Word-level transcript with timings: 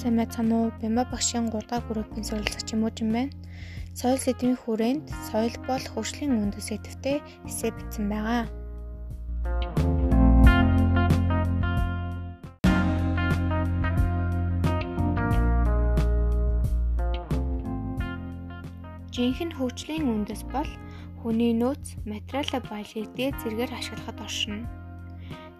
сайн 0.00 0.16
мэцхан 0.16 0.48
уу 0.48 0.72
Бямба 0.80 1.04
багшийн 1.12 1.52
3 1.52 1.68
дахь 1.68 1.84
группийн 1.84 2.24
суралцагч 2.24 2.72
юм 2.72 2.88
уу 2.88 2.92
юм 3.04 3.12
байна. 3.12 3.36
Соёл 3.92 4.16
сэдвийн 4.16 4.56
хүрээнд 4.56 5.04
соёл 5.28 5.52
бол 5.68 5.84
хөгжлийн 5.92 6.40
үндэс 6.40 6.72
сэдвтэй 6.72 7.20
эссе 7.44 7.68
бичсэн 7.68 8.08
байгаа. 8.08 8.48
Жинхэнэ 19.12 19.52
хөгжлийн 19.60 20.08
үндэс 20.08 20.48
бол 20.48 20.70
хүний 21.20 21.52
нөөц, 21.52 22.00
материал 22.08 22.48
баялагийг 22.72 23.12
дээд 23.20 23.36
зэргээр 23.44 23.76
ашиглахад 23.76 24.16
оршино. 24.24 24.64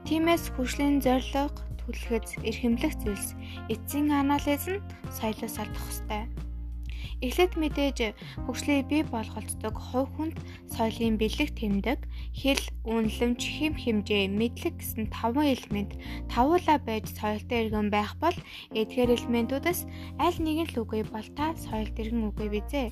Тиймээс 0.08 0.48
хөгжлийн 0.56 1.04
зорилго 1.04 1.52
түлхэц, 1.92 2.28
эрхэмлэх 2.48 2.94
зүйлс, 3.02 3.28
эцсийн 3.72 4.08
анализ 4.14 4.64
нь 4.70 4.84
соёлоос 5.16 5.56
алдах 5.58 5.86
ёстой. 5.90 6.24
Эхлээд 7.20 7.52
мэдээж 7.60 7.98
хөгжлийг 8.48 8.88
бий 8.88 9.04
болгоцдог 9.04 9.76
хувь 9.76 10.08
хүнд 10.16 10.36
соёлын 10.72 11.20
бэлэг 11.20 11.52
тэмдэг, 11.52 12.00
хэл, 12.32 12.64
үнэлэмж, 12.88 13.40
хэм 13.44 13.74
хэмжээ, 13.76 14.24
мэдлэг 14.40 14.74
гэсэн 14.80 15.12
таван 15.12 15.52
элемент 15.52 16.00
тавуулаа 16.32 16.80
байж 16.80 17.12
соёлтой 17.12 17.68
иргэн 17.68 17.92
байх 17.92 18.16
бол 18.24 18.36
эдгээр 18.72 19.20
элементүүдээс 19.20 19.80
аль 20.16 20.38
нэг 20.40 20.56
нь 20.64 20.70
л 20.72 20.80
үгүй 20.80 21.04
бол 21.12 21.28
та 21.36 21.52
соёлт 21.60 21.92
иргэн 22.00 22.32
үгүй 22.32 22.48
бизээ. 22.56 22.88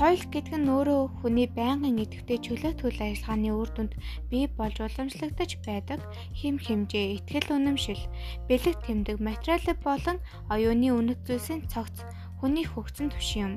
Соёл 0.00 0.24
гэдэг 0.32 0.56
нь 0.56 0.72
өөрөө 0.72 1.20
хүний 1.20 1.44
байнгын 1.44 2.00
идэвхтэй 2.00 2.40
чөлөөт 2.40 2.88
үйл 2.88 3.00
ажиллагааны 3.04 3.52
үр 3.52 3.68
дүнд 3.76 3.92
бий 4.32 4.48
болж 4.48 4.80
уламжлагдаж 4.80 5.60
байдаг 5.60 6.00
хэм 6.40 6.56
хэмжээ, 6.56 7.20
ихтгэл 7.20 7.52
үнэмшил, 7.60 8.00
бэлэг 8.48 8.80
тэмдэг, 8.80 9.20
материал 9.20 9.60
болон 9.84 10.16
оюуны 10.48 10.88
үнэт 10.96 11.20
зүйлсийн 11.28 11.68
цогц 11.68 12.00
хүний 12.40 12.64
хөгжсөн 12.64 13.12
түвшин 13.12 13.44
юм. 13.44 13.54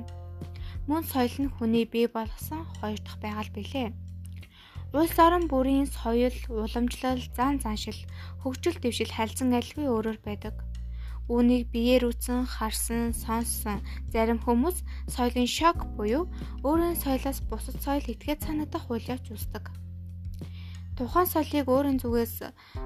Мөн 0.84 1.08
соёл 1.08 1.32
нь 1.48 1.54
хүний 1.56 1.88
бий 1.88 2.12
болгосон 2.12 2.68
хоёр 2.76 3.00
дахь 3.00 3.24
байгаль 3.24 3.54
билээ. 3.56 3.96
Улс 4.92 5.16
орон 5.16 5.48
бүрийн 5.48 5.88
соёл, 5.88 6.36
уламжлал, 6.52 7.24
зан 7.32 7.56
заншил, 7.64 7.96
хөгжил 8.44 8.76
дэвшил 8.84 9.08
харилцан 9.16 9.56
альгүй 9.56 9.88
өөрөөр 9.88 10.20
байдаг. 10.20 10.60
Үүнийг 11.24 11.72
биеэр 11.72 12.12
үзсэн, 12.12 12.44
харсан, 12.44 13.16
сонссон 13.16 13.80
зарим 14.12 14.36
хүмүүс 14.44 14.84
соёлын 15.08 15.48
шок 15.48 15.78
буюу 15.96 16.28
өөрийн 16.64 16.96
соёлоос 16.96 17.38
бусад 17.50 17.76
соёл 17.84 18.04
итгээд 18.12 18.44
санагдах 18.44 18.88
үйл 18.90 19.10
явц 19.14 19.28
үүсдэг. 19.30 19.64
Тухайн 20.94 21.26
соёлыг 21.26 21.66
өөрийн 21.66 21.98
зүгээс 21.98 22.36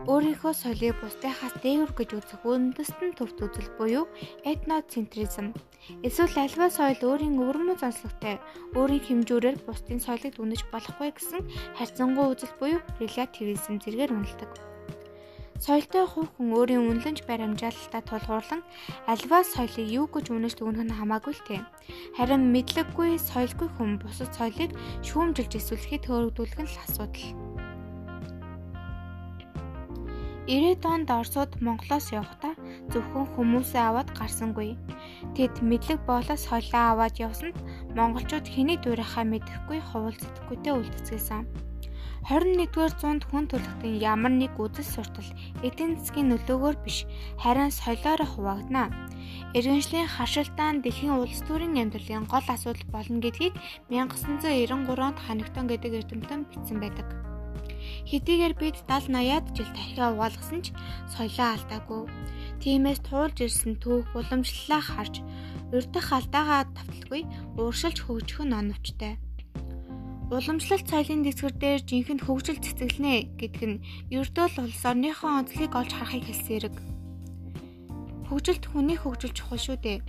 өөрийнхөө 0.08 0.52
соёлыг 0.56 0.97
бусдынхаас 0.97 1.55
дээгүүр 1.60 1.92
гэж 1.92 2.10
үзэх 2.16 2.41
үндэстэн 2.41 3.12
төвт 3.12 3.36
үзэл 3.36 3.69
буюу 3.77 4.08
этноцентризм. 4.48 5.52
Эсвэл 6.00 6.36
альва 6.41 6.72
соёл 6.72 7.00
өөрийн 7.05 7.36
өвөрмө 7.36 7.77
зонслогтой, 7.77 8.41
өөрийн 8.72 9.05
хэмжүүрээр 9.05 9.60
бусдын 9.69 10.00
соёлыг 10.00 10.41
дүнэж 10.41 10.72
болохгүй 10.72 11.12
гэсэн 11.12 11.42
харьцангуй 11.77 12.27
үзэл 12.32 12.55
буюу 12.56 12.80
релятивизм 12.97 13.77
зэргээр 13.77 14.16
үнэлдэг. 14.16 14.77
Соёлтой 15.58 16.06
хувь 16.06 16.30
хүн 16.38 16.54
өөрийн 16.54 16.86
үнэлэмж 16.86 17.26
баримжаалалтаа 17.26 18.02
тулгуурлан 18.06 18.62
альва 19.10 19.42
соёлыг 19.42 19.90
юу 19.90 20.06
гэж 20.06 20.30
үнэж 20.30 20.54
дүгнэх 20.54 20.86
нь 20.86 20.96
хамаагүй 20.98 21.34
л 21.34 21.46
тийм. 21.50 21.64
Харин 22.14 22.54
мэдлэггүй 22.54 23.18
соёлгүй 23.18 23.68
хүн 23.74 23.98
бусад 23.98 24.30
соёлыг 24.38 24.70
шүүмжилж 25.02 25.52
эсвэл 25.58 25.88
хэд 25.90 26.02
хөөрөгдүүлэх 26.06 26.62
нь 26.62 26.70
л 26.70 26.82
асуудал. 26.86 27.26
90-ад 30.48 30.84
онд 30.94 31.08
Оросууд 31.12 31.52
Монголоос 31.60 32.06
явхдаа 32.14 32.54
зөвхөн 32.94 33.26
хүмүүсээ 33.34 33.82
аваад 33.84 34.08
гарсангүй. 34.16 34.78
Тэд 35.36 35.58
мэдлэг 35.60 36.00
болоо 36.08 36.38
соёлоо 36.38 36.84
аваад 36.94 37.18
явсанд 37.18 37.58
монголчууд 37.98 38.47
хэний 38.48 38.78
дуурайхаа 38.80 39.26
мэдэхгүй 39.28 39.82
ховолцдоггүйтэй 39.91 40.72
үлдцгээсэн. 40.72 41.67
21-р 42.28 42.92
зуунд 43.00 43.22
хүн 43.28 43.48
төрөлхтөн 43.48 44.00
ямар 44.04 44.32
нэг 44.34 44.52
үзэл 44.60 44.84
суртал 44.84 45.30
эдийн 45.64 45.96
засгийн 45.96 46.28
нөлөөгөөр 46.28 46.76
биш 46.84 47.08
харин 47.41 47.72
соёлоор 47.72 48.20
хуваагдана. 48.28 48.92
Иргэншлийн 49.56 50.08
харшилтаан 50.08 50.84
дэлхийн 50.84 51.16
улс 51.16 51.41
төрийн 51.48 51.80
амьдралын 51.80 52.28
гол 52.28 52.47
асуудал 52.52 52.88
болно 52.92 53.18
гэдгийг 53.24 53.54
1993 53.88 55.08
онд 55.08 55.18
Ханигтон 55.24 55.66
гэдэг 55.68 55.92
эрдэмтэн 56.04 56.41
бичсэн 56.52 56.78
байдаг. 56.80 57.08
Хэдийгээр 58.10 58.54
бид 58.60 58.76
70 58.84 59.08
80-аад 59.08 59.47
жил 59.56 59.70
тархиа 59.72 60.06
угаалгасан 60.12 60.60
ч 60.64 60.66
соёлоо 61.12 61.48
алдаагүй. 61.56 62.02
Тиймээс 62.60 63.00
туулж 63.08 63.36
ирсэн 63.41 63.80
түүх 63.82 64.08
уламжлалаа 64.18 64.82
харж 64.84 65.14
урдах 65.72 66.08
алдаагаа 66.12 66.62
тавталгүй 66.76 67.22
ууршилж 67.60 67.98
хөгжих 68.04 68.41
нь 68.44 68.56
оновчтой. 68.60 69.14
Уламжлалт 70.28 70.84
соёлын 70.93 71.25
дэвсгэр 71.25 71.55
дээр 71.56 71.81
жинхэнэ 71.89 72.21
хөгжил 72.21 72.61
цэцгэлнэ 72.61 73.33
гэдэг 73.41 73.65
нь 73.65 73.81
ердөө 74.12 74.47
л 74.53 74.69
улс 74.69 74.83
орныхоо 74.84 75.41
онцлогийг 75.41 75.72
олж 75.72 75.93
харахыг 75.97 76.28
хэлсэн 76.28 76.49
хэрэг. 76.53 76.77
Хөгжилт 78.28 78.65
хүний 78.69 78.99
хөгжил 79.00 79.33
чухал 79.33 79.56
шүү 79.56 79.81
дээ. 79.81 80.05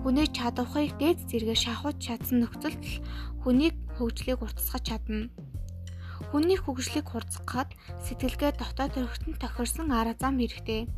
Хүний 0.00 0.32
чадварыг 0.32 0.96
дээд 0.96 1.28
зэрэгээр 1.28 1.60
шахууж 1.60 1.96
чадсан 2.00 2.40
нөхцөлд 2.40 2.80
л 2.80 3.04
хүнийг 3.44 3.76
хөгжлийг 4.00 4.40
уртасгаж 4.40 4.84
чадна. 4.88 5.28
Хүний 6.32 6.56
хөгжлийг 6.56 7.04
хурцгахад 7.12 7.76
сэтгэлгээ 8.08 8.56
дотоод 8.56 8.96
төрхтөн 8.96 9.36
тохирсон 9.36 9.92
арга 9.92 10.16
зам 10.16 10.40
хэрэгтэй. 10.40 10.88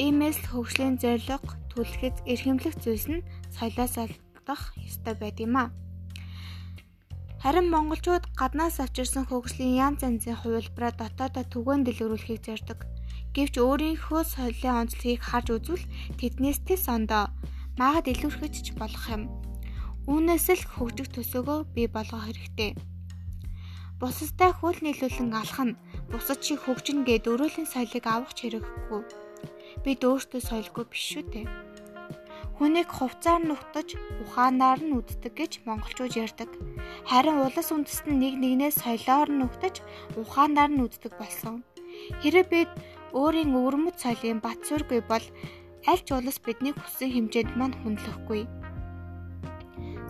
Иймээс 0.00 0.40
л 0.40 0.48
хөгжлийн 0.56 0.96
зорилго, 0.96 1.52
түлхэц, 1.68 2.24
эрхэмлэх 2.24 2.80
зүйлс 2.80 3.12
нь 3.12 3.26
соёлоос 3.52 3.94
олдох 4.00 4.62
ёстой 4.80 5.14
байд 5.20 5.36
юм 5.44 5.60
а. 5.60 5.68
Харин 7.46 7.70
монголчууд 7.70 8.24
гаднаас 8.34 8.76
авчирсан 8.82 9.24
хөгжлийн 9.30 9.78
янз 9.86 10.02
янзын 10.02 10.34
хувилбараа 10.34 10.92
дотоодоо 10.98 11.44
түгээн 11.46 11.86
дэлгэрүүлэхийг 11.86 12.42
зорддог. 12.42 12.80
Гэвч 13.34 13.54
өөрийнхөө 13.62 14.22
соёлын 14.34 14.78
онцлогийг 14.82 15.22
харж 15.22 15.46
үзвэл 15.54 15.86
тэднээс 16.18 16.58
тэс 16.66 16.90
ондоо 16.90 17.30
маагаад 17.78 18.10
илүүрхэж 18.10 18.54
ч 18.66 18.66
болох 18.74 19.06
юм. 19.14 19.30
Үүнээс 20.10 20.46
л 20.58 20.62
хөгжих 20.74 21.08
төсөөгөө 21.14 21.58
бий 21.70 21.86
болгох 21.86 22.26
хэрэгтэй. 22.26 22.74
Бусастай 24.02 24.50
хөл 24.50 24.82
нийлүүлэн 24.82 25.30
алах 25.30 25.62
нь 25.70 25.78
бусад 26.10 26.42
шиг 26.42 26.66
хөгжинэ 26.66 27.06
гэд 27.06 27.30
өрөөлийн 27.30 27.70
соёлыг 27.70 28.04
авах 28.10 28.34
хэрэггүй. 28.34 29.02
Бид 29.86 30.00
өөртөө 30.02 30.40
соёлгүй 30.42 30.84
биш 30.90 31.02
шүү 31.14 31.24
дээ. 31.30 31.65
Хүнийг 32.56 32.88
хувцаар 32.88 33.44
нухтаж 33.44 34.00
ухаанаар 34.24 34.80
нь 34.80 34.96
үддэг 34.96 35.32
гэж 35.36 35.52
монголчууд 35.68 36.16
ярьдаг. 36.16 36.48
Харин 37.04 37.44
улас 37.44 37.68
үндэст 37.68 38.08
нь 38.08 38.16
нэг 38.16 38.34
нэгнээс 38.40 38.80
соёлоор 38.80 39.28
нь 39.28 39.40
нухтаж 39.44 39.84
ухаанаар 40.16 40.72
нь 40.72 40.80
үддэг 40.80 41.12
болсон. 41.20 41.60
Хэрэв 42.24 42.46
бид 42.48 42.70
өөрийн 43.12 43.52
өвөрмөц 43.52 44.00
соёлын 44.00 44.40
бат 44.40 44.56
сүргүй 44.64 45.04
бол 45.04 45.26
аль 45.84 46.00
ч 46.00 46.08
улас 46.16 46.40
бидний 46.40 46.72
хүссэн 46.72 47.12
хэмжээнд 47.12 47.52
мань 47.60 47.76
хүндлэхгүй. 47.76 48.48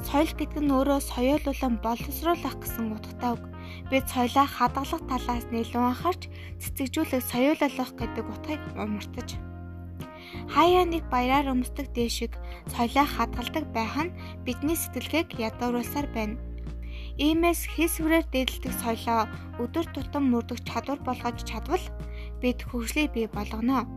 Соёл 0.06 0.30
гэдэг 0.38 0.62
нь 0.62 0.70
өөрөө 0.70 1.00
соёолуулан 1.02 1.74
боловсруулах 1.82 2.56
гэсэн 2.62 2.94
утгатай 2.94 3.30
үг. 3.34 3.44
Бид 3.90 4.06
соёлоо 4.06 4.46
хадгалах 4.46 5.02
талаас 5.10 5.44
илүү 5.50 5.82
анхаарч 5.82 6.22
цэцэгжүүлэх 6.62 7.26
соёололох 7.26 7.90
гэдэг 7.98 8.24
утгыг 8.30 8.62
умартаж 8.78 9.34
хаяа 10.54 10.84
нэг 10.88 11.04
баяраар 11.12 11.52
өмсдөг 11.54 11.86
дээшиг 11.96 12.32
соёлоо 12.72 13.06
хадгалдаг 13.06 13.64
байх 13.76 13.94
нь 14.04 14.16
бидний 14.44 14.78
сэтгэлгээг 14.78 15.28
ядууруулсаар 15.48 16.08
байна. 16.16 16.40
Иймээс 17.16 17.60
хэс 17.74 18.00
хүрээр 18.00 18.26
дээдэлдэг 18.28 18.72
соёлоо 18.82 19.24
өдөр 19.62 19.86
тутам 19.94 20.24
мөрдөх 20.32 20.60
чадвар 20.68 21.00
болгож 21.04 21.38
чадвал 21.48 21.84
бид 22.40 22.58
хөгжлийг 22.68 23.10
бий 23.16 23.26
болгоно. 23.32 23.88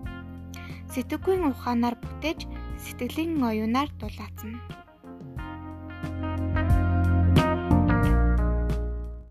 Сэтгэвгүй 0.93 1.37
ухаанаар 1.43 1.95
бүтээж 1.99 2.47
сэтгэлийн 2.83 3.43
оюунаар 3.43 3.89
дулаацна. 3.99 4.57